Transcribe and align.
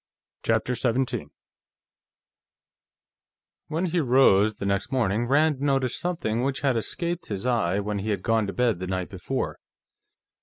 CHAPTER 0.41 0.73
17 0.73 1.29
When 3.67 3.85
he 3.85 3.99
rose, 3.99 4.55
the 4.55 4.65
next 4.65 4.91
morning, 4.91 5.27
Rand 5.27 5.61
noticed 5.61 5.99
something 5.99 6.41
which 6.41 6.61
had 6.61 6.75
escaped 6.75 7.27
his 7.27 7.45
eye 7.45 7.79
when 7.79 7.99
he 7.99 8.09
had 8.09 8.23
gone 8.23 8.47
to 8.47 8.53
bed 8.53 8.79
the 8.79 8.87
night 8.87 9.09
before. 9.09 9.59